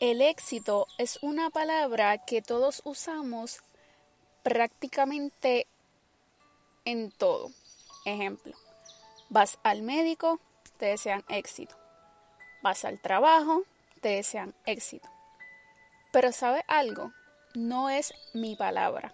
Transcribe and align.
El 0.00 0.22
éxito 0.22 0.86
es 0.96 1.18
una 1.20 1.50
palabra 1.50 2.16
que 2.16 2.40
todos 2.40 2.80
usamos 2.86 3.60
prácticamente 4.42 5.66
en 6.86 7.10
todo. 7.10 7.50
Ejemplo, 8.06 8.56
vas 9.28 9.58
al 9.62 9.82
médico, 9.82 10.40
te 10.78 10.86
desean 10.86 11.22
éxito. 11.28 11.76
Vas 12.62 12.86
al 12.86 12.98
trabajo, 12.98 13.64
te 14.00 14.08
desean 14.08 14.54
éxito. 14.64 15.06
Pero 16.12 16.32
¿sabe 16.32 16.64
algo? 16.66 17.12
No 17.54 17.90
es 17.90 18.14
mi 18.32 18.56
palabra. 18.56 19.12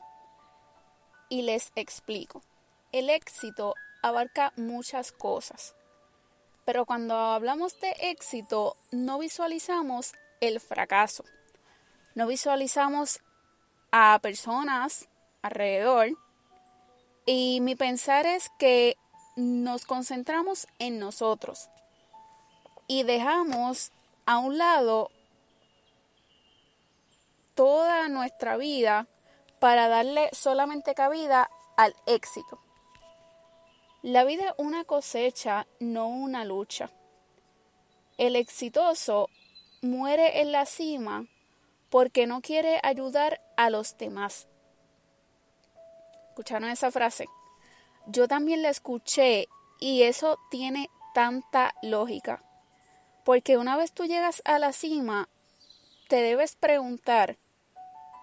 Y 1.29 1.43
les 1.43 1.73
explico. 1.75 2.43
El 2.93 3.11
éxito 3.11 3.75
abarca 4.05 4.53
muchas 4.55 5.11
cosas. 5.11 5.75
Pero 6.65 6.87
cuando 6.87 7.17
hablamos 7.17 7.81
de 7.81 7.91
éxito, 8.03 8.77
no 8.93 9.19
visualizamos 9.19 10.13
el 10.41 10.61
fracaso. 10.61 11.25
No 12.15 12.27
visualizamos 12.27 13.21
a 13.93 14.19
personas 14.23 15.09
alrededor. 15.43 16.11
Y 17.25 17.61
mi 17.61 17.75
pensar 17.75 18.27
es 18.27 18.51
que 18.59 18.97
nos 19.37 19.85
concentramos 19.85 20.67
en 20.79 20.99
nosotros 20.99 21.69
y 22.87 23.03
dejamos 23.03 23.93
a 24.25 24.39
un 24.39 24.59
lado 24.59 25.11
toda 27.55 28.09
nuestra 28.09 28.57
vida 28.57 29.07
para 29.59 29.89
darle 29.89 30.29
solamente 30.33 30.95
cabida 30.95 31.51
al 31.77 31.95
éxito. 32.07 32.61
La 34.03 34.25
vida 34.25 34.51
es 34.51 34.55
una 34.59 34.85
cosecha, 34.85 35.67
no 35.81 36.07
una 36.07 36.45
lucha. 36.45 36.91
El 38.19 38.37
exitoso 38.37 39.29
muere 39.87 40.41
en 40.41 40.53
la 40.53 40.67
cima 40.67 41.27
porque 41.91 42.27
no 42.27 42.41
quiere 42.41 42.81
ayudar 42.83 43.41
a 43.57 43.71
los 43.71 43.97
demás. 43.97 44.49
¿Escucharon 46.29 46.69
esa 46.69 46.91
frase? 46.91 47.27
Yo 48.07 48.29
también 48.29 48.63
la 48.63 48.69
escuché 48.69 49.49
y 49.81 50.03
eso 50.03 50.39
tiene 50.51 50.91
tanta 51.15 51.75
lógica. 51.83 52.43
Porque 53.25 53.57
una 53.57 53.77
vez 53.77 53.93
tú 53.93 54.05
llegas 54.05 54.43
a 54.45 54.59
la 54.59 54.73
cima, 54.73 55.29
te 56.09 56.17
debes 56.17 56.55
preguntar, 56.55 57.39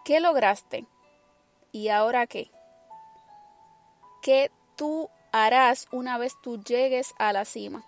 ¿qué 0.05 0.19
lograste? 0.19 0.85
¿Y 1.71 1.89
ahora 1.89 2.27
qué? 2.27 2.51
¿Qué 4.21 4.51
tú 4.75 5.09
harás 5.31 5.87
una 5.91 6.17
vez 6.17 6.33
tú 6.41 6.61
llegues 6.63 7.13
a 7.17 7.33
la 7.33 7.45
cima? 7.45 7.85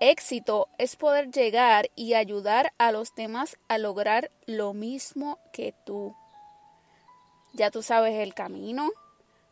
Éxito 0.00 0.68
es 0.78 0.94
poder 0.94 1.32
llegar 1.32 1.90
y 1.96 2.14
ayudar 2.14 2.72
a 2.78 2.92
los 2.92 3.16
demás 3.16 3.58
a 3.66 3.78
lograr 3.78 4.30
lo 4.46 4.72
mismo 4.72 5.38
que 5.52 5.74
tú. 5.84 6.14
Ya 7.52 7.72
tú 7.72 7.82
sabes 7.82 8.14
el 8.14 8.32
camino, 8.32 8.90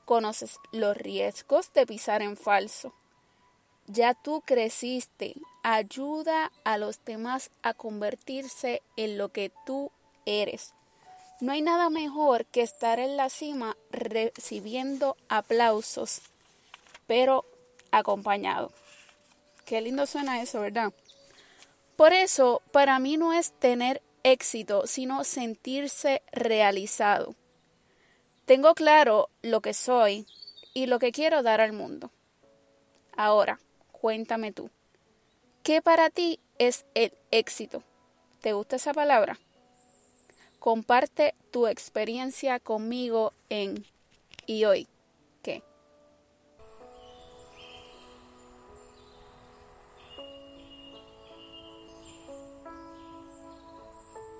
conoces 0.04 0.58
los 0.70 0.96
riesgos 0.96 1.72
de 1.72 1.84
pisar 1.84 2.22
en 2.22 2.36
falso. 2.36 2.94
Ya 3.88 4.14
tú 4.14 4.40
creciste, 4.40 5.34
ayuda 5.64 6.52
a 6.64 6.78
los 6.78 7.04
demás 7.04 7.50
a 7.62 7.74
convertirse 7.74 8.82
en 8.96 9.18
lo 9.18 9.30
que 9.30 9.50
tú 9.64 9.90
eres. 10.26 10.74
No 11.40 11.52
hay 11.52 11.60
nada 11.60 11.90
mejor 11.90 12.46
que 12.46 12.62
estar 12.62 13.00
en 13.00 13.16
la 13.16 13.30
cima 13.30 13.76
recibiendo 13.90 15.16
aplausos, 15.28 16.22
pero 17.08 17.44
acompañado. 17.90 18.70
Qué 19.66 19.80
lindo 19.80 20.06
suena 20.06 20.40
eso, 20.40 20.60
¿verdad? 20.60 20.92
Por 21.96 22.12
eso, 22.12 22.62
para 22.70 23.00
mí 23.00 23.16
no 23.16 23.32
es 23.32 23.50
tener 23.50 24.00
éxito, 24.22 24.86
sino 24.86 25.24
sentirse 25.24 26.22
realizado. 26.30 27.34
Tengo 28.44 28.74
claro 28.74 29.28
lo 29.42 29.60
que 29.60 29.74
soy 29.74 30.24
y 30.72 30.86
lo 30.86 31.00
que 31.00 31.10
quiero 31.10 31.42
dar 31.42 31.60
al 31.60 31.72
mundo. 31.72 32.12
Ahora, 33.16 33.58
cuéntame 33.90 34.52
tú, 34.52 34.70
¿qué 35.64 35.82
para 35.82 36.10
ti 36.10 36.38
es 36.58 36.84
el 36.94 37.12
éxito? 37.32 37.82
¿Te 38.42 38.52
gusta 38.52 38.76
esa 38.76 38.94
palabra? 38.94 39.36
Comparte 40.60 41.34
tu 41.50 41.66
experiencia 41.66 42.60
conmigo 42.60 43.32
en 43.48 43.84
y 44.46 44.64
hoy. 44.64 44.86